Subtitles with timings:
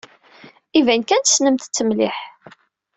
[0.79, 2.17] Iban kan tessnemt-tt mliḥ.